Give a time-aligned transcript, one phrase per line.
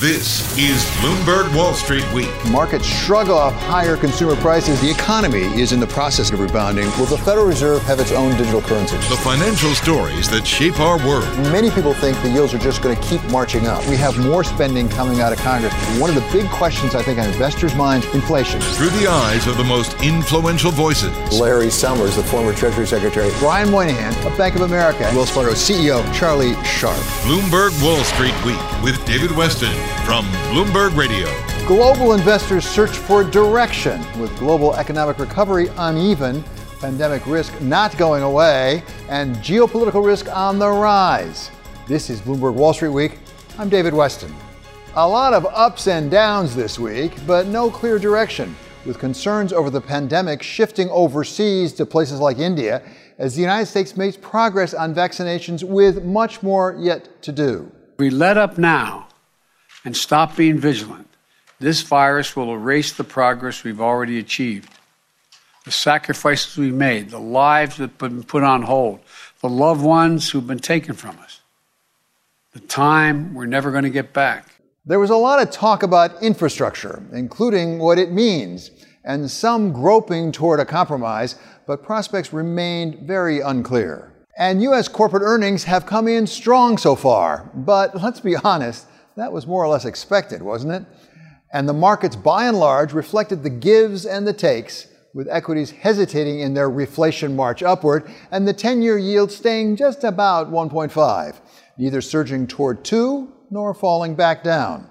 [0.00, 2.28] This is Bloomberg Wall Street Week.
[2.50, 4.80] Markets shrug off higher consumer prices.
[4.80, 6.86] The economy is in the process of rebounding.
[6.98, 8.96] Will the Federal Reserve have its own digital currency?
[8.96, 11.24] The financial stories that shape our world.
[11.52, 13.86] Many people think the yields are just going to keep marching up.
[13.88, 15.72] We have more spending coming out of Congress.
[15.98, 18.60] One of the big questions I think on investors' minds, inflation.
[18.60, 21.12] Through the eyes of the most influential voices.
[21.38, 23.30] Larry Summers, the former Treasury Secretary.
[23.38, 25.02] Brian Moynihan of Bank of America.
[25.14, 26.98] Wells Fargo CEO Charlie Scharf.
[27.22, 29.30] Bloomberg Wall Street Week with David
[29.74, 31.28] Westin from Bloomberg Radio.
[31.66, 36.44] Global investors search for direction with global economic recovery uneven,
[36.80, 41.50] pandemic risk not going away, and geopolitical risk on the rise.
[41.86, 43.18] This is Bloomberg Wall Street Week.
[43.58, 44.32] I'm David Westin.
[44.96, 48.54] A lot of ups and downs this week, but no clear direction,
[48.84, 52.82] with concerns over the pandemic shifting overseas to places like India
[53.18, 57.70] as the United States makes progress on vaccinations with much more yet to do.
[57.98, 59.03] We let up now
[59.84, 61.08] and stop being vigilant,
[61.60, 64.70] this virus will erase the progress we've already achieved.
[65.64, 69.00] The sacrifices we made, the lives that have been put on hold,
[69.40, 71.40] the loved ones who've been taken from us,
[72.52, 74.54] the time we're never going to get back.
[74.84, 78.70] There was a lot of talk about infrastructure, including what it means,
[79.04, 84.12] and some groping toward a compromise, but prospects remained very unclear.
[84.36, 84.88] And U.S.
[84.88, 89.64] corporate earnings have come in strong so far, but let's be honest, that was more
[89.64, 90.84] or less expected, wasn't it?
[91.52, 96.40] And the markets, by and large, reflected the gives and the takes, with equities hesitating
[96.40, 101.36] in their reflation march upward, and the 10 year yield staying just about 1.5,
[101.78, 104.90] neither surging toward 2 nor falling back down.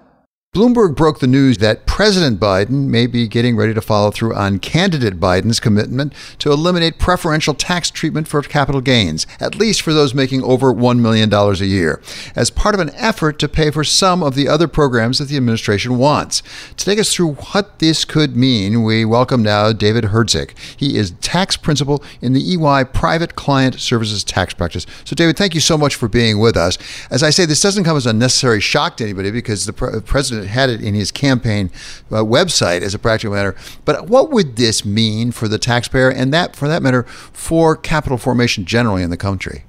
[0.53, 4.59] Bloomberg broke the news that President Biden may be getting ready to follow through on
[4.59, 10.13] candidate Biden's commitment to eliminate preferential tax treatment for capital gains, at least for those
[10.13, 11.99] making over $1 million a year,
[12.35, 15.37] as part of an effort to pay for some of the other programs that the
[15.37, 16.43] administration wants.
[16.77, 20.55] To take us through what this could mean, we welcome now David Herzig.
[20.77, 24.85] He is tax principal in the EY Private Client Services Tax Practice.
[25.03, 26.77] So, David, thank you so much for being with us.
[27.09, 29.99] As I say, this doesn't come as a necessary shock to anybody because the pre-
[30.01, 31.69] president had it in his campaign
[32.11, 33.55] uh, website as a practical matter.
[33.85, 38.17] But what would this mean for the taxpayer and that, for that matter, for capital
[38.17, 39.63] formation generally in the country?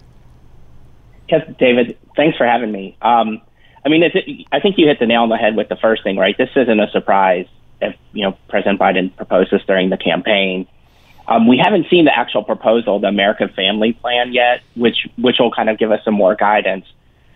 [1.29, 2.97] Yes, David, thanks for having me.
[3.03, 3.41] Um,
[3.85, 4.03] I mean,
[4.53, 6.37] I think you hit the nail on the head with the first thing, right?
[6.37, 7.47] This isn't a surprise
[7.81, 10.67] if, you know, President Biden proposed this during the campaign.
[11.27, 15.50] Um, we haven't seen the actual proposal, the American Family Plan yet, which which will
[15.50, 16.87] kind of give us some more guidance.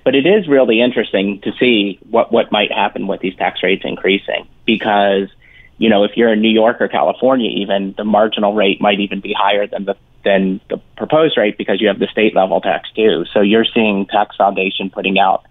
[0.08, 3.82] But it is really interesting to see what, what might happen with these tax rates
[3.84, 5.28] increasing because,
[5.76, 9.20] you know, if you're in New York or California, even the marginal rate might even
[9.20, 12.90] be higher than the than the proposed rate because you have the state level tax
[12.96, 13.26] too.
[13.34, 15.44] So you're seeing Tax Foundation putting out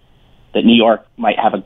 [0.54, 1.62] that New York might have a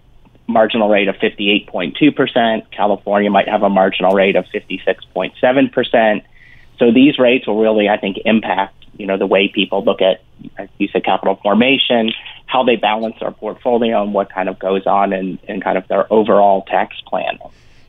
[0.47, 6.23] marginal rate of 58.2%, California might have a marginal rate of 56.7%.
[6.79, 10.23] So these rates will really, I think, impact you know the way people look at,
[10.59, 12.12] as you said, capital formation,
[12.53, 15.89] how they balance their portfolio, and what kind of goes on in, in kind of
[15.89, 17.39] their overall tax plan.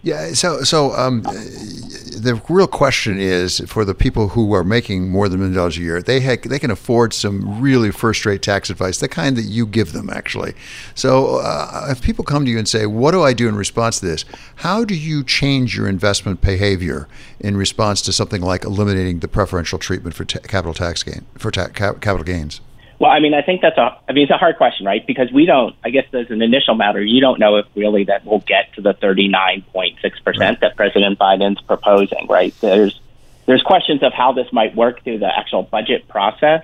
[0.04, 0.34] Yeah.
[0.34, 5.40] So, so um, the real question is for the people who are making more than
[5.40, 9.00] a million dollars a year, they ha- they can afford some really first-rate tax advice,
[9.00, 10.54] the kind that you give them, actually.
[10.94, 14.00] So, uh, if people come to you and say, "What do I do in response
[14.00, 14.26] to this?"
[14.56, 17.08] How do you change your investment behavior
[17.40, 21.50] in response to something like eliminating the preferential treatment for ta- capital tax gain for
[21.52, 22.62] ta- capital gains?
[23.00, 23.98] Well, I mean, I think that's a.
[24.08, 25.06] I mean, it's a hard question, right?
[25.06, 25.76] Because we don't.
[25.84, 28.82] I guess as an initial matter, you don't know if really that we'll get to
[28.82, 32.54] the thirty nine point six percent that President Biden's proposing, right?
[32.62, 33.00] There's
[33.46, 36.64] there's questions of how this might work through the actual budget process,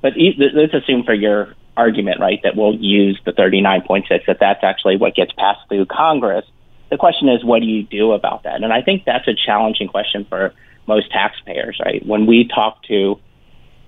[0.00, 4.26] but let's assume for your argument, right, that we'll use the thirty nine point six
[4.26, 6.44] that that's actually what gets passed through Congress.
[6.90, 8.62] The question is, what do you do about that?
[8.62, 10.52] And I think that's a challenging question for
[10.86, 12.04] most taxpayers, right?
[12.04, 13.18] When we talk to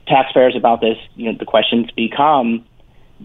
[0.06, 2.64] taxpayers about this, you know, the questions become,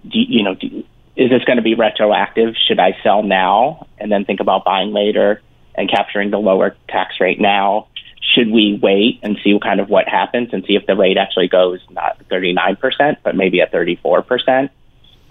[0.04, 0.84] do, you know, do,
[1.16, 2.56] is this going to be retroactive?
[2.56, 5.42] Should I sell now and then think about buying later
[5.76, 7.88] and capturing the lower tax rate now?
[8.22, 11.48] Should we wait and see kind of what happens and see if the rate actually
[11.48, 14.70] goes not 39%, but maybe at 34%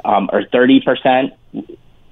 [0.04, 1.30] um, or 30%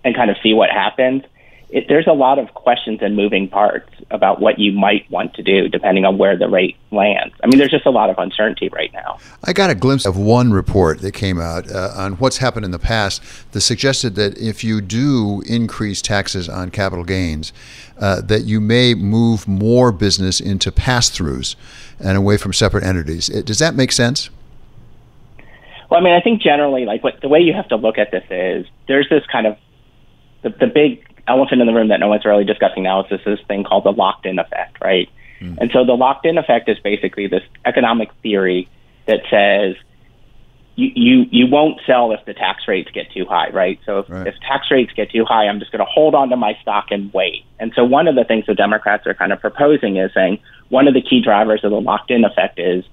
[0.05, 1.25] and kind of see what happens?
[1.71, 5.43] It, there's a lot of questions and moving parts about what you might want to
[5.43, 7.35] do depending on where the rate lands.
[7.43, 9.19] I mean, there's just a lot of uncertainty right now.
[9.43, 12.71] I got a glimpse of one report that came out uh, on what's happened in
[12.71, 13.23] the past
[13.53, 17.53] that suggested that if you do increase taxes on capital gains,
[17.99, 21.57] uh, that you may move more business into pass-throughs
[21.99, 23.29] and away from separate entities.
[23.29, 24.31] It, does that make sense?
[25.91, 28.11] Well, I mean, I think generally, like what the way you have to look at
[28.11, 29.57] this is there's this kind of
[30.43, 33.21] the, the big elephant in the room that no one's really discussing now is this,
[33.25, 35.09] this thing called the locked in effect, right?
[35.41, 35.59] Mm.
[35.59, 38.69] And so the locked in effect is basically this economic theory
[39.07, 39.77] that says
[40.77, 43.79] you, you, you won't sell if the tax rates get too high, right?
[43.87, 44.27] So if, right.
[44.27, 46.87] if tax rates get too high, I'm just going to hold on to my stock
[46.91, 47.45] and wait.
[47.61, 50.41] And so one of the things the Democrats are kind of proposing is saying
[50.71, 52.85] one of the key drivers of the locked in effect is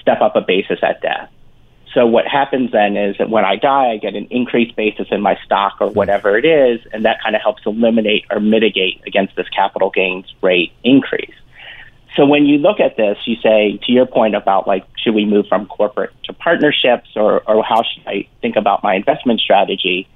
[0.00, 1.30] step up a basis at death.
[1.94, 5.22] So what happens then is that when I die, I get an increased basis in
[5.22, 9.36] my stock or whatever it is, and that kind of helps eliminate or mitigate against
[9.36, 11.34] this capital gains rate increase.
[12.16, 15.24] So when you look at this, you say, to your point about like, should we
[15.24, 20.08] move from corporate to partnerships or, or how should I think about my investment strategy?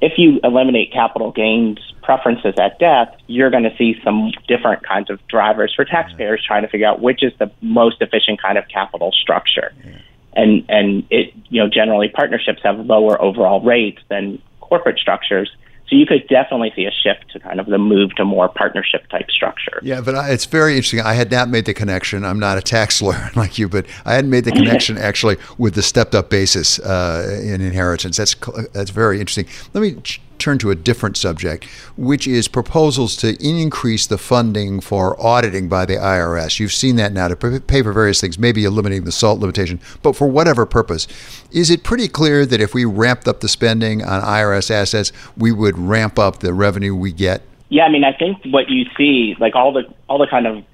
[0.00, 5.10] If you eliminate capital gains preferences at death, you're going to see some different kinds
[5.10, 8.66] of drivers for taxpayers trying to figure out which is the most efficient kind of
[8.68, 9.72] capital structure.
[9.84, 9.98] Yeah
[10.34, 15.50] and and it you know generally partnerships have lower overall rates than corporate structures.
[15.88, 19.06] So you could definitely see a shift to kind of the move to more partnership
[19.10, 19.78] type structure.
[19.82, 21.00] Yeah, but it's very interesting.
[21.00, 22.24] I had not made the connection.
[22.24, 25.74] I'm not a tax lawyer like you, but I hadn't made the connection actually with
[25.74, 28.16] the stepped up basis uh, in inheritance.
[28.16, 28.34] That's
[28.72, 29.46] that's very interesting.
[29.74, 30.02] Let me
[30.42, 31.64] turn to a different subject,
[31.96, 36.58] which is proposals to increase the funding for auditing by the IRS.
[36.58, 40.16] You've seen that now to pay for various things, maybe eliminating the SALT limitation, but
[40.16, 41.06] for whatever purpose.
[41.50, 45.52] Is it pretty clear that if we ramped up the spending on IRS assets, we
[45.52, 47.42] would ramp up the revenue we get?
[47.68, 50.64] Yeah, I mean, I think what you see, like all the all the kind of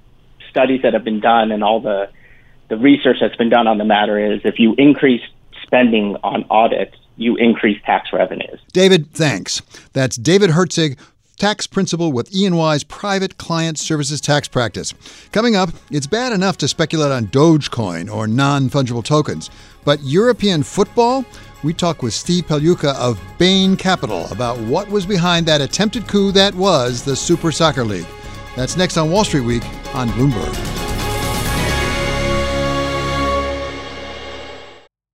[0.50, 2.11] studies that have been done and all the
[2.69, 5.23] the research that's been done on the matter is if you increase
[5.62, 8.61] spending on audits, you increase tax revenues.
[8.73, 9.61] David, thanks.
[9.93, 10.99] That's David Herzig,
[11.37, 14.94] tax principal with E&Y's private client services tax practice.
[15.32, 19.50] Coming up, it's bad enough to speculate on Dogecoin or non-fungible tokens,
[19.85, 21.25] but European football?
[21.64, 26.31] We talk with Steve Pagliuca of Bain Capital about what was behind that attempted coup
[26.33, 28.07] that was the Super Soccer League.
[28.54, 29.64] That's next on Wall Street Week
[29.95, 30.98] on Bloomberg.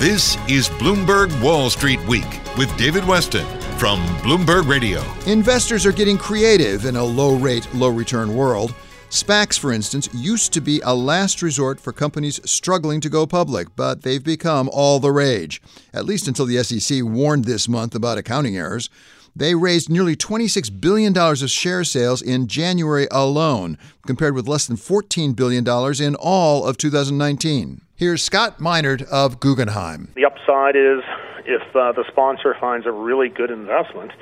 [0.00, 2.26] This is Bloomberg Wall Street Week
[2.58, 3.46] with David Westin
[3.78, 5.04] from Bloomberg Radio.
[5.30, 8.74] Investors are getting creative in a low rate, low return world.
[9.10, 13.68] SPACs, for instance, used to be a last resort for companies struggling to go public,
[13.76, 18.18] but they've become all the rage, at least until the SEC warned this month about
[18.18, 18.90] accounting errors.
[19.36, 24.76] They raised nearly $26 billion of share sales in January alone, compared with less than
[24.76, 25.66] $14 billion
[26.00, 27.80] in all of 2019.
[27.96, 30.12] Here's Scott Minerd of Guggenheim.
[30.14, 31.02] The upside is
[31.46, 34.12] if uh, the sponsor finds a really good investment,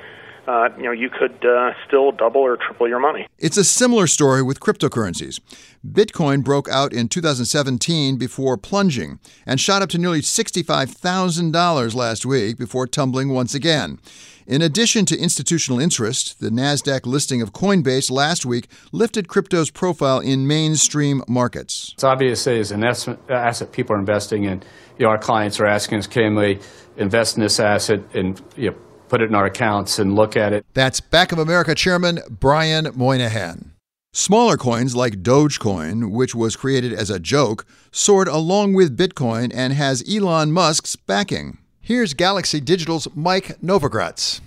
[0.47, 3.27] uh, you know, you could uh, still double or triple your money.
[3.37, 5.39] It's a similar story with cryptocurrencies.
[5.87, 12.57] Bitcoin broke out in 2017 before plunging and shot up to nearly $65,000 last week
[12.57, 13.99] before tumbling once again.
[14.45, 20.19] In addition to institutional interest, the NASDAQ listing of Coinbase last week lifted crypto's profile
[20.19, 21.91] in mainstream markets.
[21.93, 24.61] It's obviously as an asset people are investing in.
[24.97, 26.59] You know, our clients are asking us, can we
[26.97, 30.51] invest in this asset and you know, put it in our accounts and look at
[30.51, 30.65] it?
[30.73, 33.71] That's Bank of America Chairman Brian Moynihan.
[34.11, 39.73] Smaller coins like Dogecoin, which was created as a joke, soared along with Bitcoin and
[39.73, 41.57] has Elon Musk's backing.
[41.85, 44.39] Here's Galaxy Digital's Mike Novogratz.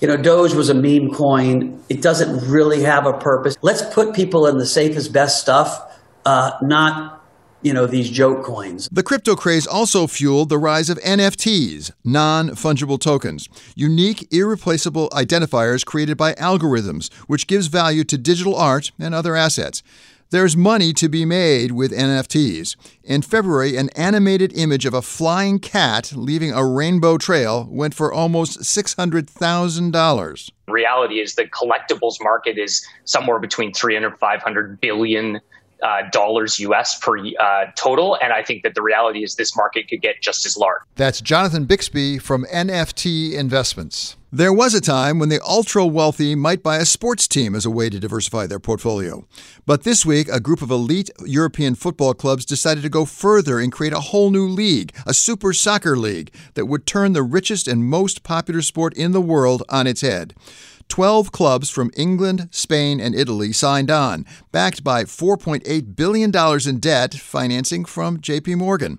[0.00, 1.82] You know, Doge was a meme coin.
[1.88, 3.56] It doesn't really have a purpose.
[3.62, 5.80] Let's put people in the safest, best stuff,
[6.26, 7.24] uh, not,
[7.62, 8.90] you know, these joke coins.
[8.92, 15.86] The crypto craze also fueled the rise of NFTs, non fungible tokens, unique, irreplaceable identifiers
[15.86, 19.82] created by algorithms, which gives value to digital art and other assets.
[20.32, 22.76] There's money to be made with NFTs.
[23.04, 28.10] In February, an animated image of a flying cat leaving a rainbow trail went for
[28.10, 30.50] almost $600,000.
[30.68, 35.38] Reality is the collectibles market is somewhere between 300 500 billion
[35.82, 38.18] uh, dollars US per uh, total.
[38.22, 40.82] And I think that the reality is this market could get just as large.
[40.96, 44.16] That's Jonathan Bixby from NFT Investments.
[44.34, 47.70] There was a time when the ultra wealthy might buy a sports team as a
[47.70, 49.26] way to diversify their portfolio.
[49.66, 53.70] But this week, a group of elite European football clubs decided to go further and
[53.70, 57.84] create a whole new league, a super soccer league that would turn the richest and
[57.84, 60.32] most popular sport in the world on its head.
[60.92, 66.30] 12 clubs from England, Spain, and Italy signed on, backed by $4.8 billion
[66.68, 68.98] in debt financing from JP Morgan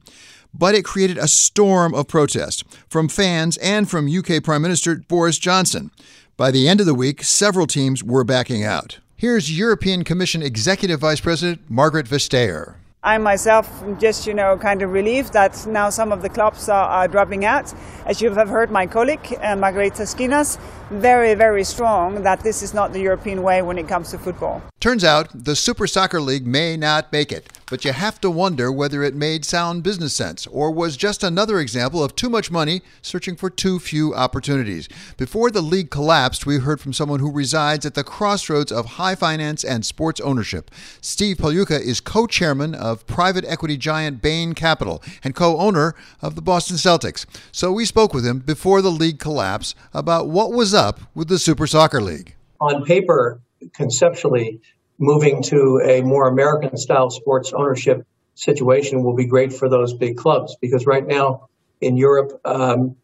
[0.55, 5.39] but it created a storm of protest from fans and from UK Prime Minister Boris
[5.39, 5.89] Johnson.
[6.37, 8.99] By the end of the week, several teams were backing out.
[9.15, 12.75] Here's European Commission Executive Vice President Margrethe Vestager.
[13.05, 16.69] I myself am just, you know, kind of relieved that now some of the clubs
[16.69, 17.73] are, are dropping out.
[18.05, 20.57] As you have heard my colleague, uh, Margaritis Schinas,
[20.89, 24.61] very, very strong that this is not the European way when it comes to football.
[24.79, 28.71] Turns out the Super Soccer League may not make it, but you have to wonder
[28.71, 32.83] whether it made sound business sense or was just another example of too much money
[33.01, 34.87] searching for too few opportunities.
[35.17, 39.15] Before the league collapsed, we heard from someone who resides at the crossroads of high
[39.15, 40.69] finance and sports ownership.
[41.01, 46.35] Steve Pagliuca is co chairman of private equity giant Bain Capital and co owner of
[46.35, 47.25] the Boston Celtics.
[47.51, 51.39] So we spoke with him before the league collapse about what was up with the
[51.39, 52.35] Super Soccer League.
[52.61, 53.41] On paper,
[53.73, 54.61] conceptually,
[54.99, 60.17] moving to a more American style sports ownership situation will be great for those big
[60.17, 61.49] clubs because right now
[61.81, 62.95] in Europe um,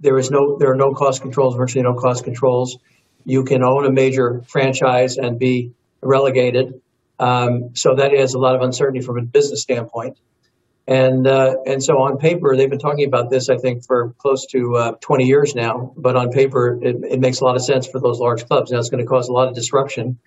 [0.00, 2.78] there is no there are no cost controls, virtually no cost controls.
[3.24, 6.80] You can own a major franchise and be relegated,
[7.18, 10.18] um, so that a lot of uncertainty from a business standpoint.
[10.86, 14.46] And uh, and so on paper, they've been talking about this, I think, for close
[14.52, 15.92] to uh, 20 years now.
[15.96, 18.70] But on paper, it, it, makes a lot of sense for those large clubs.
[18.70, 20.20] Now it's going to cause a lot of disruption,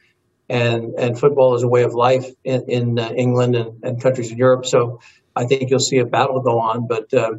[0.50, 4.32] and and football is a way of life in, in uh, England and, and, countries
[4.32, 4.66] in Europe.
[4.66, 5.00] So
[5.36, 6.88] I think you'll see a battle go on.
[6.88, 7.34] But uh,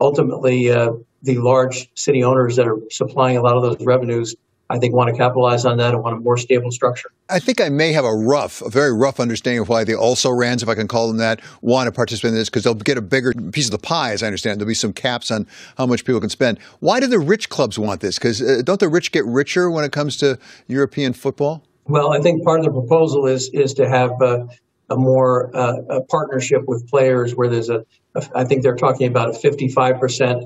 [0.00, 4.34] ultimately, uh, the large city owners that are supplying a lot of those revenues
[4.70, 7.10] I think want to capitalize on that and want a more stable structure.
[7.30, 10.30] I think I may have a rough, a very rough understanding of why the also
[10.30, 12.98] rans, if I can call them that, want to participate in this because they'll get
[12.98, 14.60] a bigger piece of the pie, as I understand.
[14.60, 15.46] There'll be some caps on
[15.78, 16.58] how much people can spend.
[16.80, 18.18] Why do the rich clubs want this?
[18.18, 21.62] Because uh, don't the rich get richer when it comes to European football?
[21.88, 24.46] Well, I think part of the proposal is is to have uh,
[24.90, 29.06] a more uh, a partnership with players where there's a, a I think they're talking
[29.06, 30.44] about a 55 percent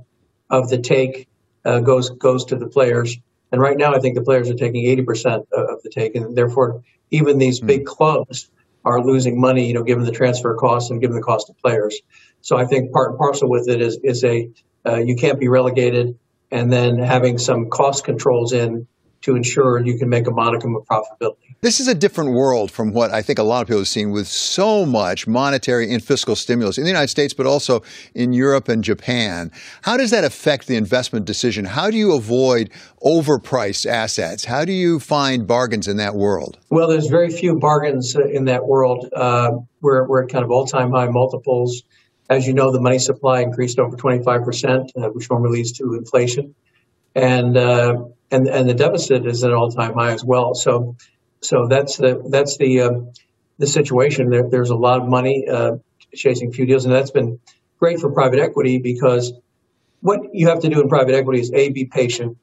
[0.51, 1.29] of the take
[1.65, 3.19] uh, goes goes to the players
[3.53, 6.83] and right now, I think the players are taking 80% of the take, and therefore,
[7.11, 7.67] even these hmm.
[7.67, 8.51] big clubs
[8.85, 12.01] are losing money, you know, given the transfer costs and given the cost of players.
[12.41, 14.51] So I think part and parcel with it is is a
[14.85, 16.19] uh, you can't be relegated,
[16.51, 18.89] and then having some cost controls in
[19.23, 21.37] to ensure you can make a modicum of profitability.
[21.62, 24.11] This is a different world from what I think a lot of people have seen
[24.11, 27.83] with so much monetary and fiscal stimulus in the United States, but also
[28.14, 29.52] in Europe and Japan.
[29.83, 31.64] How does that affect the investment decision?
[31.64, 32.71] How do you avoid
[33.05, 34.45] overpriced assets?
[34.45, 36.59] How do you find bargains in that world?
[36.71, 39.09] Well, there's very few bargains in that world.
[39.14, 41.85] Uh, we're, we're at kind of all time high multiples.
[42.29, 46.57] As you know, the money supply increased over 25%, uh, which normally leads to inflation.
[47.14, 50.55] And, uh, and, and the deficit is at an all time high as well.
[50.55, 50.97] So
[51.41, 52.91] so that's the that's the uh,
[53.59, 54.31] the situation.
[54.31, 55.73] There, there's a lot of money uh,
[56.15, 57.39] chasing few deals, and that's been
[57.79, 59.33] great for private equity because
[60.01, 62.39] what you have to do in private equity is a be patient,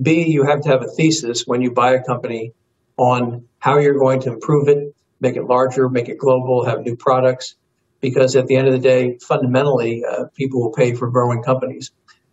[0.00, 2.52] b you have to have a thesis when you buy a company
[2.96, 6.96] on how you're going to improve it, make it larger, make it global, have new
[6.96, 7.56] products.
[8.00, 11.90] Because at the end of the day, fundamentally, uh, people will pay for growing companies.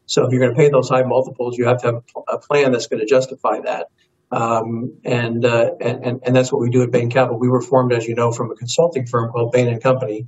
[0.07, 2.71] So if you're going to pay those high multiples, you have to have a plan
[2.71, 3.87] that's going to justify that.
[4.31, 7.37] Um, and, uh, and, and that's what we do at Bain Capital.
[7.39, 10.27] We were formed, as you know, from a consulting firm called Bain and Company.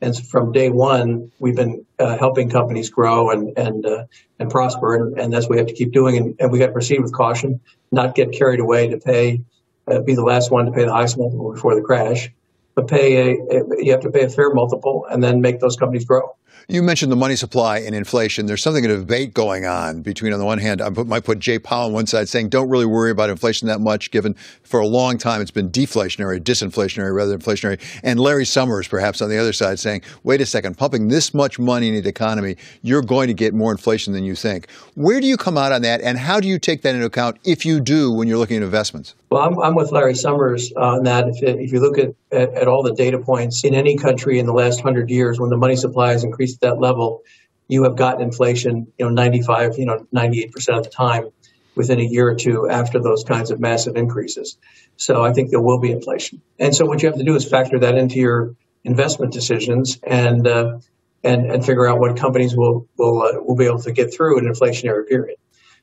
[0.00, 4.04] And from day one, we've been uh, helping companies grow and and uh,
[4.38, 6.18] and prosper, and, and, that's what we have to keep doing.
[6.18, 9.40] And, and we got to proceed with caution, not get carried away to pay,
[9.86, 12.30] uh, be the last one to pay the highest multiple before the crash,
[12.74, 15.76] but pay a, a you have to pay a fair multiple, and then make those
[15.76, 16.36] companies grow.
[16.66, 18.46] You mentioned the money supply and inflation.
[18.46, 21.38] There's something of a debate going on between, on the one hand, I might put
[21.38, 24.80] Jay Powell on one side saying, don't really worry about inflation that much, given for
[24.80, 27.78] a long time it's been deflationary, disinflationary rather than inflationary.
[28.02, 31.58] And Larry Summers, perhaps on the other side, saying, wait a second, pumping this much
[31.58, 34.70] money into the economy, you're going to get more inflation than you think.
[34.94, 37.38] Where do you come out on that, and how do you take that into account
[37.44, 39.14] if you do when you're looking at investments?
[39.30, 41.28] Well, I'm, I'm with Larry Summers on that.
[41.28, 44.46] If, if you look at, at, at all the data points in any country in
[44.46, 47.22] the last hundred years, when the money supply has increased at that level,
[47.68, 51.30] you have gotten inflation, you know, 95, you know, 98% of the time
[51.74, 54.56] within a year or two after those kinds of massive increases.
[54.96, 56.40] So I think there will be inflation.
[56.58, 60.46] And so what you have to do is factor that into your investment decisions and
[60.46, 60.78] uh,
[61.24, 64.38] and and figure out what companies will will uh, will be able to get through
[64.38, 65.36] an inflationary period.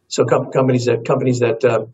[0.08, 1.86] So com- companies that companies that uh,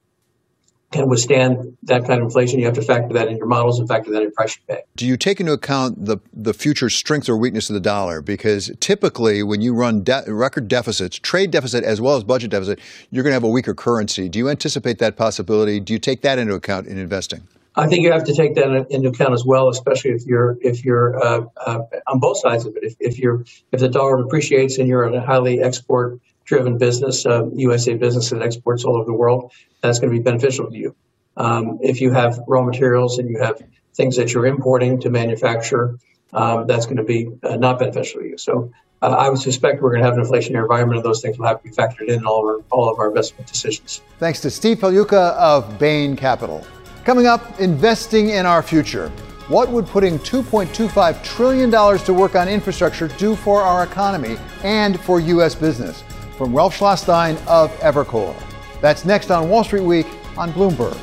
[0.92, 3.88] can withstand that kind of inflation, you have to factor that in your models and
[3.88, 4.82] factor that in price you pay.
[4.96, 8.22] Do you take into account the the future strength or weakness of the dollar?
[8.22, 12.80] Because typically, when you run de- record deficits, trade deficit as well as budget deficit,
[13.12, 14.30] you're going to have a weaker currency.
[14.30, 15.80] Do you anticipate that possibility?
[15.80, 17.48] Do you take that into account in investing?
[17.76, 20.84] I think you have to take that into account as well, especially if you're if
[20.84, 22.84] you're uh, uh, on both sides of it.
[22.84, 27.46] If, if you're if the dollar appreciates and you're a highly export driven business, uh,
[27.54, 30.96] USA business that exports all over the world, that's going to be beneficial to you.
[31.36, 33.62] Um, if you have raw materials and you have
[33.94, 36.00] things that you're importing to manufacture,
[36.34, 38.38] um, that's going to be uh, not beneficial to you.
[38.38, 41.38] So uh, I would suspect we're going to have an inflationary environment, and those things
[41.38, 44.02] will have to be factored in all of our, all of our investment decisions.
[44.18, 46.66] Thanks to Steve Pagliuca of Bain Capital.
[47.04, 49.10] Coming up, investing in our future.
[49.50, 55.20] What would putting $2.25 trillion to work on infrastructure do for our economy and for
[55.22, 55.56] U.S.
[55.56, 56.04] business?
[56.38, 58.36] From Ralph Schlosstein of Evercore.
[58.80, 60.06] That's next on Wall Street Week
[60.38, 60.96] on Bloomberg.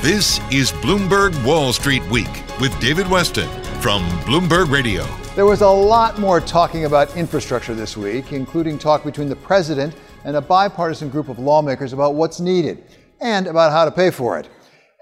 [0.00, 3.48] This is Bloomberg Wall Street Week with David Westin
[3.82, 5.04] from Bloomberg Radio.
[5.34, 9.96] There was a lot more talking about infrastructure this week, including talk between the president
[10.22, 12.84] and a bipartisan group of lawmakers about what's needed
[13.20, 14.48] and about how to pay for it.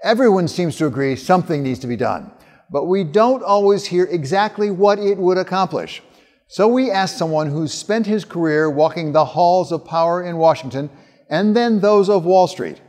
[0.03, 2.31] Everyone seems to agree something needs to be done,
[2.71, 6.01] but we don't always hear exactly what it would accomplish.
[6.49, 10.89] So we asked someone who's spent his career walking the halls of power in Washington
[11.29, 12.79] and then those of Wall Street.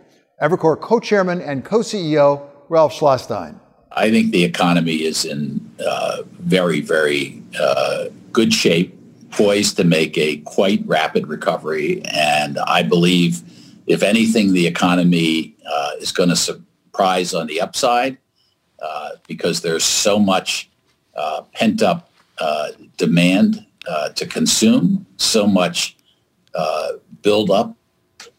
[0.40, 3.58] Evercore co chairman and co CEO Ralph Schlosstein.
[3.90, 8.96] I think the economy is in uh, very, very uh, good shape,
[9.32, 12.02] poised to make a quite rapid recovery.
[12.04, 13.42] And I believe,
[13.88, 18.18] if anything, the economy uh, is going to surprise on the upside
[18.80, 20.70] uh, because there's so much
[21.16, 22.07] uh, pent up
[22.40, 25.96] uh, demand uh, to consume, so much
[26.55, 27.77] uh, buildup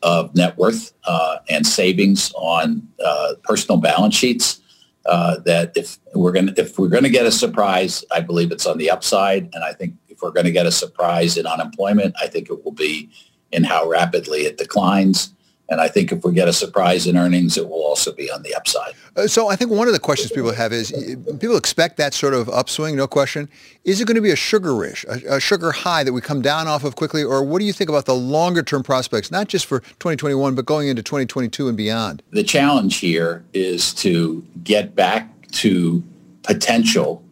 [0.04, 4.62] of net worth uh, and savings on uh, personal balance sheets.
[5.06, 8.78] that if we're going if we're going to get a surprise, I believe it's on
[8.78, 12.28] the upside, and I think if we're going to get a surprise in unemployment, I
[12.28, 13.10] think it will be
[13.52, 15.34] in how rapidly it declines.
[15.69, 18.41] And I think if we get a surprise in earnings, it will also be on
[18.41, 18.93] the upside.
[19.15, 20.91] Uh, so I think one of the questions people have is
[21.39, 23.47] people expect that sort of upswing, no question.
[23.86, 26.41] Is it going to be a sugar rush, a, a, sugar high that we come
[26.41, 27.23] down off of quickly?
[27.23, 30.65] Or what do you think about the longer term prospects, not just for 2021, but
[30.65, 32.23] going into 2022 and beyond?
[32.32, 36.03] The challenge here is to get back to
[36.43, 37.23] potential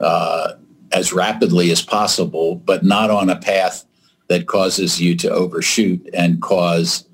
[0.00, 0.52] uh,
[0.92, 3.86] as rapidly as possible, but not on a path
[4.28, 7.04] that causes you to overshoot and cause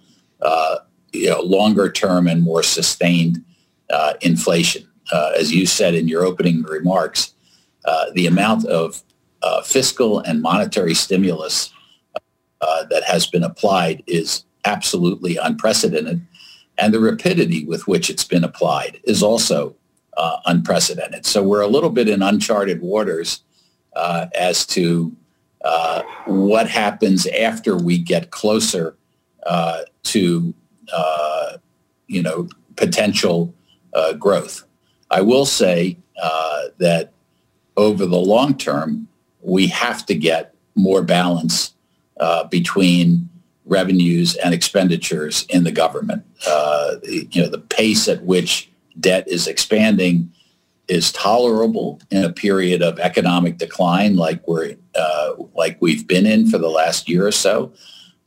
[1.13, 3.43] you know, longer term and more sustained
[3.91, 4.87] uh, inflation.
[5.13, 7.35] Uh, as you said in your opening remarks,
[7.85, 9.03] uh, the amount of
[9.43, 11.73] uh, fiscal and monetary stimulus
[12.61, 16.27] uh, that has been applied is absolutely unprecedented.
[16.79, 19.77] And the rapidity with which it's been applied is also
[20.17, 21.25] uh, unprecedented.
[21.25, 23.43] So we're a little bit in uncharted waters
[23.95, 25.15] uh, as to
[25.65, 28.97] uh, what happens after we get closer
[29.47, 30.55] uh, to,
[30.93, 31.59] uh,
[32.07, 33.55] you know, potential
[33.95, 34.65] uh, growth.
[35.11, 35.99] I will say
[36.79, 37.13] that
[37.77, 39.09] over the long term,
[39.41, 41.75] we have to get more balance
[42.51, 43.29] between
[43.67, 46.25] revenues and expenditures in the government.
[46.47, 50.33] Uh, you know, the pace at which debt is expanding
[50.89, 56.49] is tolerable in a period of economic decline like we're uh, like we've been in
[56.49, 57.73] for the last year or so,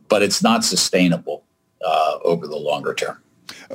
[0.09, 1.43] but it's not sustainable
[1.85, 3.17] uh, over the longer term.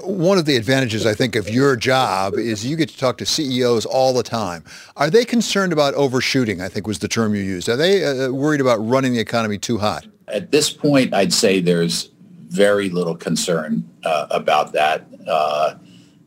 [0.03, 3.27] One of the advantages, I think, of your job is you get to talk to
[3.27, 4.64] CEOs all the time.
[4.97, 6.61] Are they concerned about overshooting?
[6.61, 7.68] I think was the term you used.
[7.68, 10.07] Are they uh, worried about running the economy too hot?
[10.29, 12.11] At this point, I'd say there's
[12.49, 15.07] very little concern uh, about that.
[15.29, 15.75] Uh,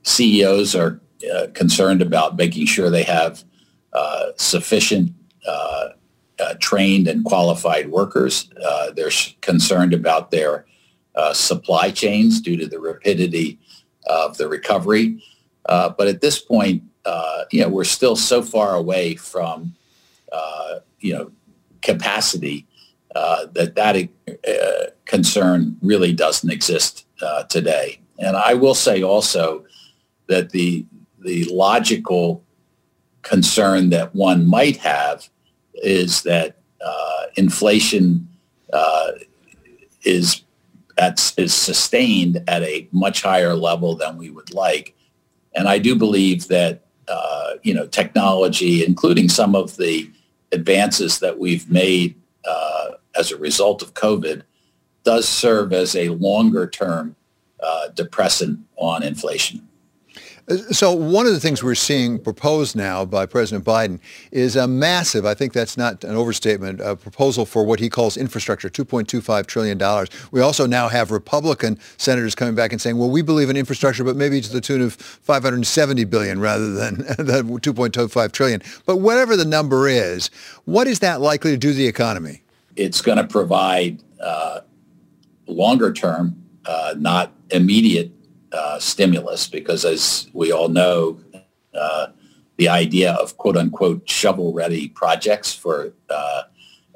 [0.04, 1.00] CEOs are
[1.34, 3.44] uh, concerned about making sure they have
[3.94, 5.12] uh, sufficient
[6.40, 8.50] uh, trained and qualified workers.
[8.96, 10.66] they're concerned about their
[11.18, 13.58] uh, supply chains due to the rapidity
[14.06, 15.20] of the recovery.
[15.68, 19.74] Uh, but at this point, uh, you know, we're still so far away from,
[20.32, 21.32] uh, you know,
[21.82, 22.68] capacity
[23.16, 24.10] uh, that that
[25.06, 27.08] concern really doesn't exist
[27.50, 28.00] today.
[28.20, 29.66] And I will say also
[30.28, 30.86] that the
[31.20, 32.44] the logical
[33.24, 35.30] concern that one might have
[35.84, 36.58] is that
[37.36, 38.28] inflation
[40.04, 40.44] is
[40.98, 44.96] that is sustained at a much higher level than we would like.
[45.56, 50.10] And I do believe that, uh, you know, technology, including some of the
[50.52, 52.16] advances that we've made
[52.48, 54.42] uh, as a result of COVID,
[55.04, 57.16] does serve as a longer term
[57.62, 59.67] uh, depressant on inflation.
[60.72, 64.00] So one of the things we're seeing proposed now by President Biden
[64.32, 68.16] is a massive, I think that's not an overstatement, a proposal for what he calls
[68.16, 70.08] infrastructure, $2.25 trillion.
[70.32, 74.06] We also now have Republican senators coming back and saying, well, we believe in infrastructure,
[74.06, 78.62] but maybe to the tune of 570 billion rather than the 2.25 trillion.
[78.86, 80.30] But whatever the number is,
[80.64, 82.42] what is that likely to do to the economy?
[82.78, 84.62] It's going to provide uh,
[85.46, 88.12] longer term, uh, not immediate
[88.52, 91.20] uh, stimulus because, as we all know,
[91.74, 92.08] uh,
[92.58, 96.44] the idea of quote unquote shovel ready projects for uh,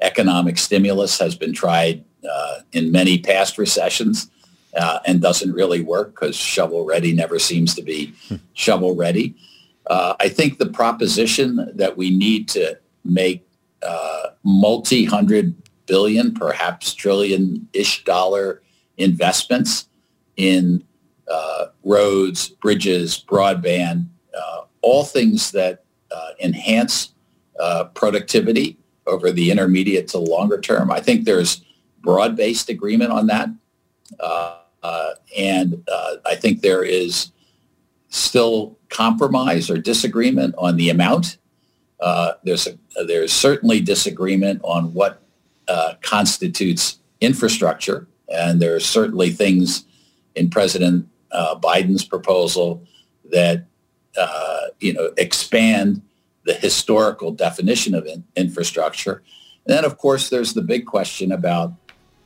[0.00, 4.30] economic stimulus has been tried uh, in many past recessions
[4.76, 8.12] uh, and doesn't really work because shovel ready never seems to be
[8.54, 9.34] shovel ready.
[9.90, 13.46] I think the proposition that we need to make
[14.42, 15.54] multi-hundred
[15.86, 18.62] billion, perhaps trillion-ish dollar
[18.96, 19.88] investments
[20.36, 20.82] in
[21.30, 24.06] uh, roads, bridges, broadband,
[24.36, 27.14] uh, all things that uh, enhance
[27.60, 30.90] uh, productivity over the intermediate to longer term.
[30.90, 31.64] I think there's
[32.00, 33.48] broad-based agreement on that.
[34.20, 34.58] Uh,
[35.36, 35.82] and
[36.26, 37.30] I think there is
[38.08, 41.38] still compromise or disagreement on the amount.
[42.44, 45.22] there's, a, there's certainly disagreement on what
[46.02, 48.06] constitutes infrastructure.
[48.28, 49.84] And there are certainly things
[50.34, 52.82] in President uh, Biden's proposal
[53.30, 53.66] that
[54.16, 56.02] uh, you know expand
[56.44, 59.22] the historical definition of in- infrastructure.
[59.66, 61.72] And then, of course, there's the big question about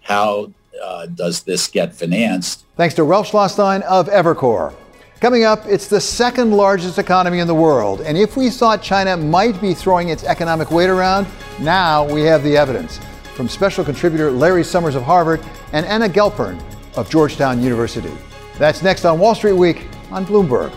[0.03, 2.65] how uh, does this get financed?
[2.77, 4.75] Thanks to Ralph Schlosstein of Evercore.
[5.21, 8.03] Coming up, it's the second largest economy in the world.
[8.03, 11.27] And if we thought China might be throwing its economic weight around,
[11.59, 13.01] now we have the evidence.
[13.35, 15.43] From special contributor Larry Summers of Harvard
[15.73, 16.63] and Anna Gelpern
[16.97, 18.13] of Georgetown University.
[18.59, 20.73] That's next on Wall Street Week on Bloomberg.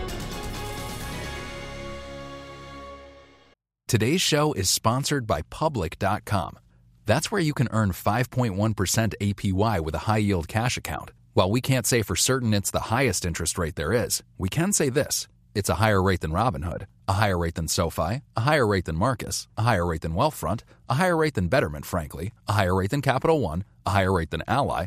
[3.88, 6.58] Today's show is sponsored by Public.com.
[7.06, 8.54] That's where you can earn 5.1%
[9.20, 11.10] APY with a high yield cash account.
[11.34, 14.72] While we can't say for certain it's the highest interest rate there is, we can
[14.72, 18.66] say this it's a higher rate than Robinhood, a higher rate than SoFi, a higher
[18.66, 22.52] rate than Marcus, a higher rate than Wealthfront, a higher rate than Betterment, frankly, a
[22.52, 24.86] higher rate than Capital One, a higher rate than Ally,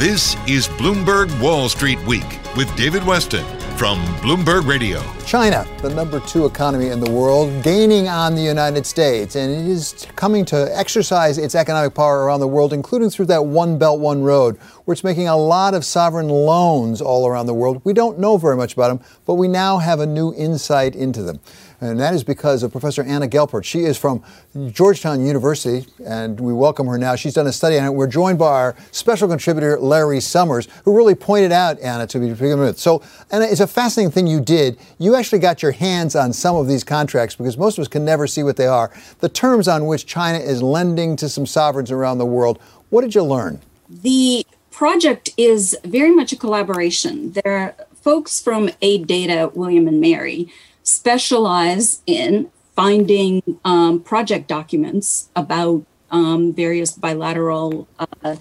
[0.00, 2.24] This is Bloomberg Wall Street Week
[2.56, 3.44] with David Westin
[3.76, 5.02] from Bloomberg Radio.
[5.26, 9.70] China, the number two economy in the world, gaining on the United States, and it
[9.70, 14.00] is coming to exercise its economic power around the world, including through that One Belt,
[14.00, 14.58] One Road,
[14.92, 17.80] it's making a lot of sovereign loans all around the world.
[17.84, 21.22] We don't know very much about them, but we now have a new insight into
[21.22, 21.40] them
[21.80, 23.64] and that is because of Professor Anna Gelpern.
[23.64, 24.22] She is from
[24.70, 27.16] Georgetown University, and we welcome her now.
[27.16, 27.90] She's done a study on it.
[27.90, 32.60] We're joined by our special contributor, Larry Summers, who really pointed out, Anna, to begin
[32.60, 32.78] with.
[32.78, 34.78] So, Anna, it's a fascinating thing you did.
[34.98, 38.04] You actually got your hands on some of these contracts because most of us can
[38.04, 38.90] never see what they are.
[39.20, 42.60] The terms on which China is lending to some sovereigns around the world.
[42.90, 43.60] What did you learn?
[43.88, 44.46] The
[44.80, 47.32] project is very much a collaboration.
[47.32, 50.50] There are folks from AidData, William and Mary,
[50.82, 58.36] specialize in finding um, project documents about um, various bilateral uh,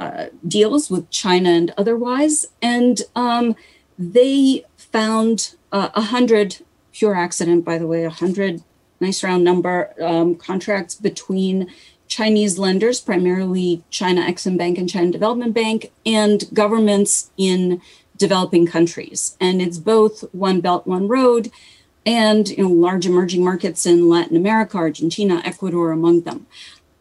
[0.00, 2.44] uh, deals with China and otherwise.
[2.60, 3.54] And um,
[3.96, 6.58] they found uh, a uh, hundred
[6.92, 8.64] pure accident, by the way, a hundred
[8.98, 11.70] nice round number um, contracts between
[12.12, 17.80] Chinese lenders, primarily China Exim Bank and China Development Bank, and governments in
[18.18, 19.36] developing countries.
[19.40, 21.50] And it's both One Belt, One Road,
[22.04, 26.46] and you know, large emerging markets in Latin America, Argentina, Ecuador, among them.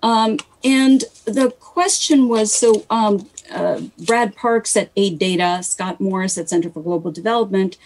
[0.02, 6.50] Um, and the question was so um, uh, Brad Parks at AidData, Scott Morris at
[6.50, 7.78] Center for Global Development,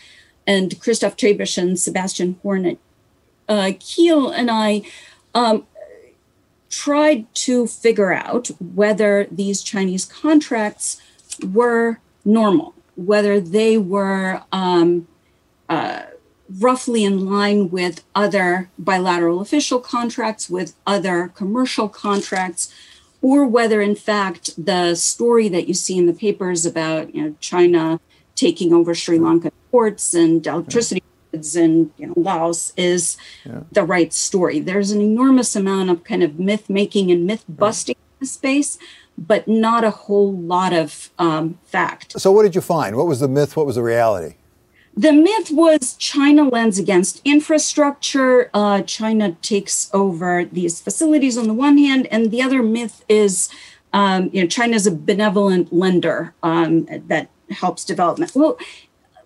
[0.45, 2.77] and Christoph Trebesch and Sebastian Horn at
[3.49, 4.83] uh, Kiel and I
[5.33, 5.65] um,
[6.69, 11.01] tried to figure out whether these Chinese contracts
[11.43, 15.08] were normal whether they were um,
[15.69, 16.04] uh,
[16.60, 22.73] roughly in line with other bilateral official contracts, with other commercial contracts,
[23.21, 27.36] or whether, in fact, the story that you see in the papers about you know,
[27.39, 27.99] China
[28.36, 31.04] taking over Sri Lanka ports and electricity
[31.55, 33.61] and you know, Laos is yeah.
[33.71, 34.59] the right story.
[34.59, 38.77] There's an enormous amount of kind of myth making and myth busting in the space
[39.17, 42.19] but not a whole lot of um, fact.
[42.19, 42.95] So, what did you find?
[42.95, 43.55] What was the myth?
[43.55, 44.35] What was the reality?
[44.97, 48.49] The myth was China lends against infrastructure.
[48.53, 53.49] Uh, China takes over these facilities on the one hand, and the other myth is,
[53.91, 58.31] um, you know, China is a benevolent lender um, that helps development.
[58.35, 58.57] Well,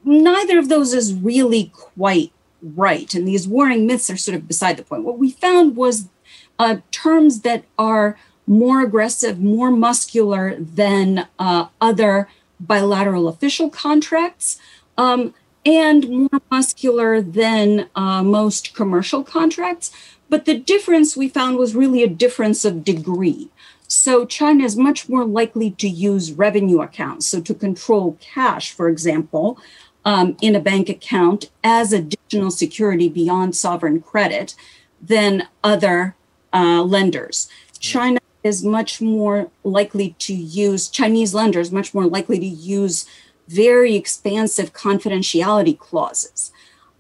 [0.09, 4.75] neither of those is really quite right, and these warring myths are sort of beside
[4.77, 5.03] the point.
[5.03, 6.09] What we found was
[6.57, 12.27] uh, terms that are more aggressive, more muscular than uh, other
[12.59, 14.59] bilateral official contracts,
[14.97, 15.33] um,
[15.65, 19.91] and more muscular than uh, most commercial contracts.
[20.27, 23.49] But the difference we found was really a difference of degree.
[23.87, 28.87] So China is much more likely to use revenue accounts, so to control cash, for
[28.87, 29.57] example,
[30.05, 34.55] um, in a bank account as additional security beyond sovereign credit
[35.01, 36.15] than other
[36.53, 37.49] uh, lenders.
[37.79, 43.05] China is much more likely to use Chinese lenders much more likely to use
[43.47, 46.51] very expansive confidentiality clauses.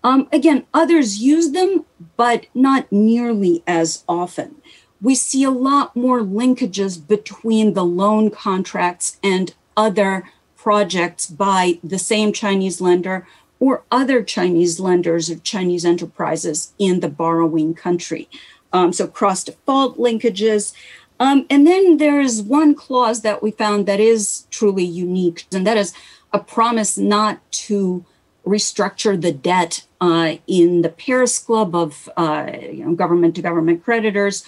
[0.03, 1.85] Um, again, others use them,
[2.17, 4.55] but not nearly as often.
[5.01, 10.29] We see a lot more linkages between the loan contracts and other
[10.69, 13.25] projects by the same Chinese lender
[13.59, 18.29] or other Chinese lenders or Chinese enterprises in the borrowing country.
[18.71, 20.71] Um, so cross default linkages.
[21.19, 25.65] Um, and then there is one clause that we found that is truly unique, and
[25.65, 25.91] that is
[26.31, 27.35] a promise not
[27.67, 28.05] to
[28.45, 33.83] restructure the debt uh, in the Paris Club of uh, you know, government to government
[33.83, 34.45] creditors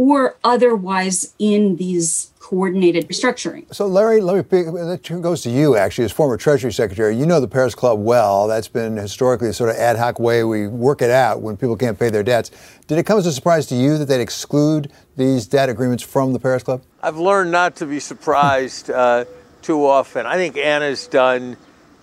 [0.00, 3.66] or otherwise in these coordinated restructuring.
[3.72, 7.14] So, Larry, let me pick, that goes to you actually, as former Treasury Secretary.
[7.14, 8.48] You know the Paris Club well.
[8.48, 11.76] That's been historically a sort of ad hoc way we work it out when people
[11.76, 12.50] can't pay their debts.
[12.86, 16.32] Did it come as a surprise to you that they'd exclude these debt agreements from
[16.32, 16.80] the Paris Club?
[17.02, 19.26] I've learned not to be surprised uh,
[19.60, 20.24] too often.
[20.24, 21.58] I think Anna's done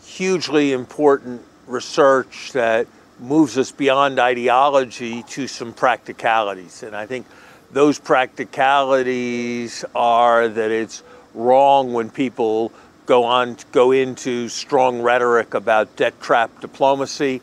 [0.06, 2.86] hugely important research that
[3.20, 6.84] moves us beyond ideology to some practicalities.
[6.84, 7.26] And I think
[7.72, 11.04] those practicalities are that it's
[11.34, 12.72] wrong when people
[13.06, 17.42] go on go into strong rhetoric about debt trap diplomacy,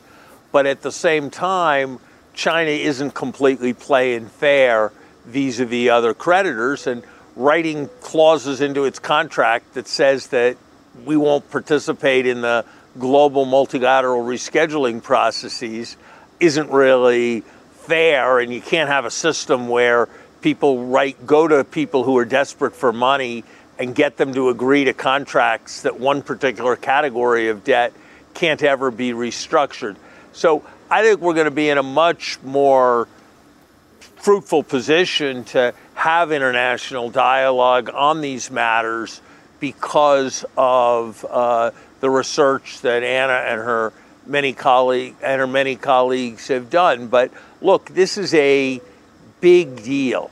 [0.51, 1.99] but at the same time,
[2.33, 4.91] China isn't completely playing fair
[5.25, 7.03] vis-a-vis other creditors and
[7.35, 10.57] writing clauses into its contract that says that
[11.03, 12.63] we won't participate in the
[12.97, 15.97] global multilateral rescheduling processes
[16.39, 17.43] isn't really
[17.85, 20.09] fair and you can't have a system where
[20.41, 23.43] people write go to people who are desperate for money
[23.77, 27.93] and get them to agree to contracts that one particular category of debt
[28.33, 29.95] can't ever be restructured.
[30.33, 33.07] So I think we're going to be in a much more
[34.17, 39.21] fruitful position to have international dialogue on these matters
[39.59, 43.93] because of uh, the research that Anna and her
[44.25, 47.07] many colleague and her many colleagues have done.
[47.07, 48.81] But look, this is a
[49.41, 50.31] big deal.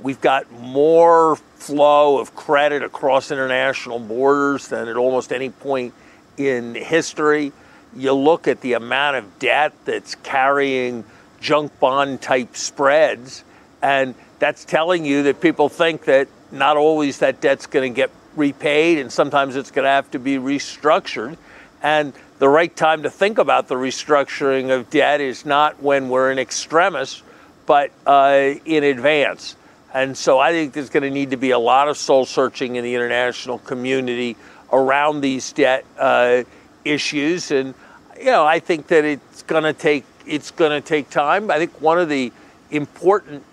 [0.00, 5.94] We've got more flow of credit across international borders than at almost any point
[6.36, 7.52] in history.
[7.94, 11.04] You look at the amount of debt that's carrying
[11.40, 13.44] junk bond type spreads,
[13.80, 18.10] and that's telling you that people think that not always that debt's going to get
[18.34, 21.36] repaid, and sometimes it's going to have to be restructured.
[21.82, 26.32] And the right time to think about the restructuring of debt is not when we're
[26.32, 27.22] in extremis,
[27.66, 29.54] but uh, in advance.
[29.94, 32.74] And so I think there's going to need to be a lot of soul searching
[32.74, 34.36] in the international community
[34.72, 36.42] around these debt uh,
[36.84, 37.52] issues.
[37.52, 37.74] And,
[38.18, 41.48] you know, I think that it's going to take it's going to take time.
[41.48, 42.32] I think one of the
[42.72, 43.44] important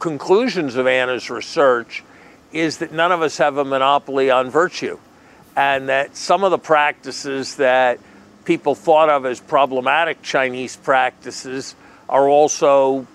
[0.00, 2.04] conclusions of Anna's research
[2.52, 4.98] is that none of us have a monopoly on virtue,
[5.56, 7.98] and that some of the practices that
[8.44, 11.74] people thought of as problematic Chinese practices
[12.08, 13.06] are also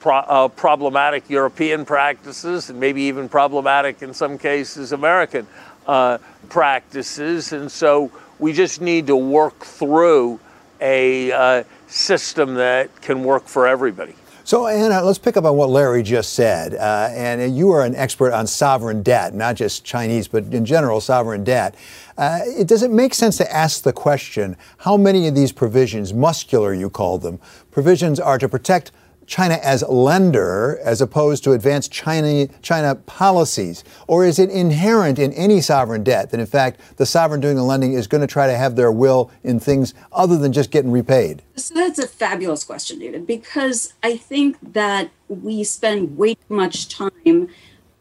[0.00, 5.46] pro- uh, problematic European practices and maybe even problematic in some cases American
[5.86, 7.52] uh, practices.
[7.52, 10.40] And so we just need to work through
[10.80, 14.14] a uh, system that can work for everybody.
[14.46, 16.74] So, Anna, let's pick up on what Larry just said.
[16.74, 21.00] Uh, and you are an expert on sovereign debt, not just Chinese, but in general,
[21.00, 21.74] sovereign debt.
[22.18, 26.12] Uh, it, does it make sense to ask the question how many of these provisions,
[26.12, 28.92] muscular you call them, provisions are to protect
[29.26, 33.84] China as lender as opposed to advance China, China policies?
[34.06, 37.62] Or is it inherent in any sovereign debt that, in fact, the sovereign doing the
[37.62, 40.90] lending is going to try to have their will in things other than just getting
[40.90, 41.42] repaid?
[41.56, 46.88] So that's a fabulous question, David, because I think that we spend way too much
[46.88, 47.48] time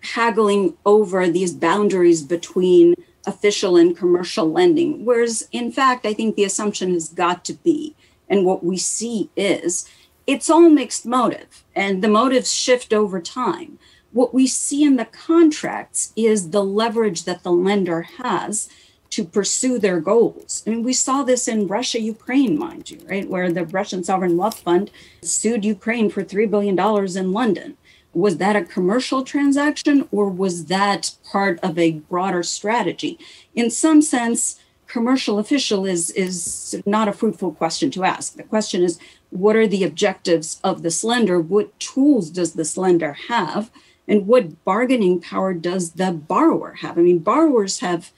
[0.02, 5.06] haggling over these boundaries between official and commercial lending.
[5.06, 7.96] Whereas, in fact, I think the assumption has got to be,
[8.28, 9.90] and what we see is,
[10.26, 13.78] it's all mixed motive and the motives shift over time.
[14.12, 18.70] What we see in the contracts is the leverage that the lender has
[19.10, 20.64] to pursue their goals.
[20.66, 23.30] I mean, we saw this in Russia, Ukraine, mind you, right?
[23.30, 24.90] Where the Russian Sovereign Wealth Fund
[25.22, 26.78] sued Ukraine for $3 billion
[27.18, 27.78] in London.
[28.14, 33.20] Was that a commercial transaction or was that part of a broader strategy?
[33.56, 34.60] In some sense,
[34.93, 38.36] commercial official is, is not a fruitful question to ask.
[38.36, 38.99] The question is,
[39.32, 41.39] what are the objectives of this lender?
[41.39, 43.71] What tools does this lender have?
[44.08, 46.99] And what bargaining power does the borrower have?
[46.99, 48.12] I mean, borrowers have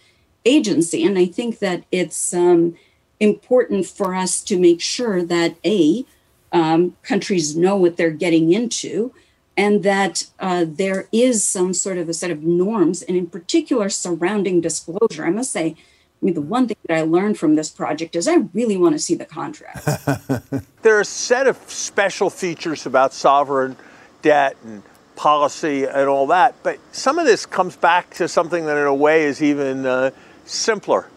[0.43, 2.75] agency, and I think that it's um,
[3.21, 6.03] important for us to make sure that A,
[6.51, 9.13] um, countries know what they're getting into,
[9.55, 13.89] and that uh, there is some sort of a set of norms, and in particular
[13.89, 15.25] surrounding disclosure.
[15.25, 15.77] I must say,
[16.21, 18.95] I mean, the one thing that I learned from this project is I really want
[18.95, 19.85] to see the contract.
[20.81, 23.75] there are a set of special features about sovereign
[24.21, 24.81] debt and
[25.15, 28.95] policy and all that, but some of this comes back to something that, in a
[28.95, 30.11] way, is even uh,
[30.45, 31.09] simpler.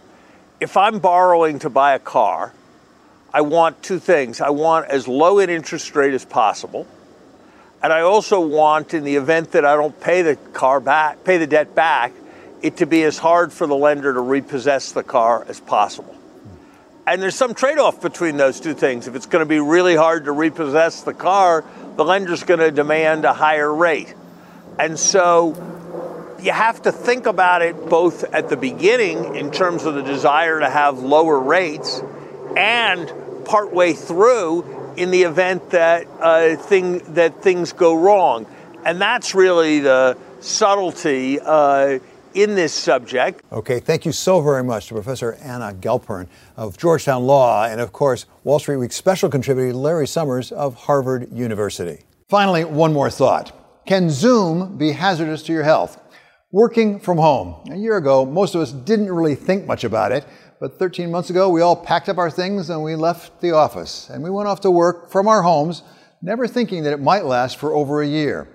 [0.61, 2.53] If I'm borrowing to buy a car,
[3.33, 4.41] I want two things.
[4.41, 6.87] I want as low an interest rate as possible.
[7.83, 11.37] And I also want, in the event that I don't pay the car back, pay
[11.37, 12.13] the debt back,
[12.63, 16.15] it to be as hard for the lender to repossess the car as possible.
[17.07, 19.09] And there's some trade off between those two things.
[19.09, 21.65] If it's going to be really hard to repossess the car,
[21.97, 24.15] the lender's going to demand a higher rate.
[24.79, 25.57] And so
[26.41, 30.61] you have to think about it both at the beginning in terms of the desire
[30.61, 32.03] to have lower rates
[32.57, 33.11] and
[33.45, 38.47] partway through in the event that uh, thing that things go wrong.
[38.85, 41.99] And that's really the subtlety uh,
[42.43, 43.45] in this subject.
[43.51, 47.93] Okay, thank you so very much to Professor Anna Gelpern of Georgetown Law and, of
[47.93, 52.05] course, Wall Street Week special contributor Larry Summers of Harvard University.
[52.29, 53.85] Finally, one more thought.
[53.87, 56.01] Can Zoom be hazardous to your health?
[56.53, 57.57] Working from home.
[57.73, 60.25] A year ago, most of us didn't really think much about it,
[60.61, 64.11] but 13 months ago, we all packed up our things and we left the office
[64.11, 65.83] and we went off to work from our homes,
[66.23, 68.47] never thinking that it might last for over a year.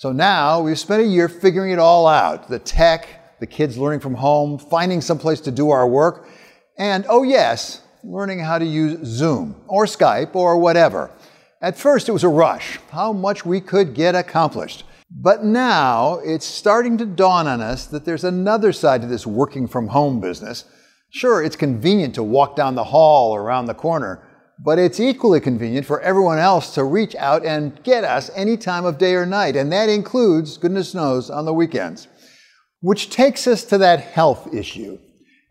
[0.00, 4.00] So now we've spent a year figuring it all out the tech, the kids learning
[4.00, 6.28] from home, finding some place to do our work,
[6.78, 11.10] and oh, yes, learning how to use Zoom or Skype or whatever.
[11.60, 14.84] At first, it was a rush, how much we could get accomplished.
[15.10, 19.66] But now it's starting to dawn on us that there's another side to this working
[19.66, 20.64] from home business.
[21.10, 24.22] Sure, it's convenient to walk down the hall or around the corner,
[24.64, 28.84] but it's equally convenient for everyone else to reach out and get us any time
[28.84, 32.06] of day or night, and that includes, goodness knows, on the weekends.
[32.80, 34.98] Which takes us to that health issue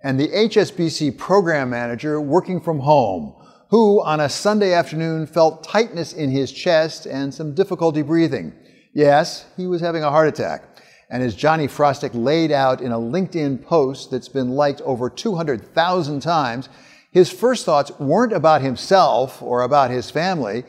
[0.03, 3.35] and the HSBC program manager working from home
[3.69, 8.51] who on a Sunday afternoon felt tightness in his chest and some difficulty breathing.
[8.93, 10.63] Yes, he was having a heart attack.
[11.11, 16.19] And as Johnny Frostick laid out in a LinkedIn post that's been liked over 200,000
[16.19, 16.69] times,
[17.11, 20.63] his first thoughts weren't about himself or about his family.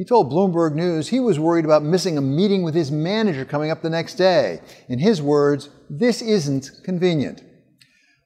[0.00, 3.70] He told Bloomberg News he was worried about missing a meeting with his manager coming
[3.70, 4.62] up the next day.
[4.88, 7.42] In his words, this isn't convenient.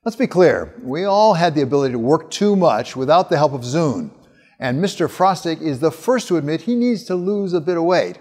[0.05, 3.53] Let's be clear, we all had the ability to work too much without the help
[3.53, 4.13] of Zoom,
[4.61, 5.11] and Mr.
[5.11, 8.21] Frostick is the first to admit he needs to lose a bit of weight.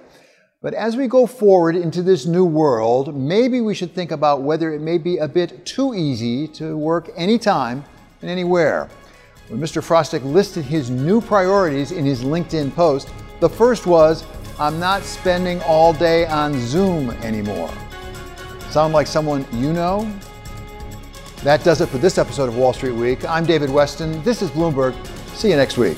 [0.64, 4.74] But as we go forward into this new world, maybe we should think about whether
[4.74, 7.84] it may be a bit too easy to work anytime
[8.24, 8.90] and anywhere.
[9.50, 9.84] When Mr.
[9.84, 13.10] Frostick listed his new priorities in his LinkedIn post,
[13.44, 14.24] the first was,
[14.58, 17.70] I'm not spending all day on Zoom anymore.
[18.70, 20.10] Sound like someone you know?
[21.44, 23.30] That does it for this episode of Wall Street Week.
[23.30, 24.24] I'm David Westin.
[24.24, 24.96] This is Bloomberg.
[25.36, 25.98] See you next week.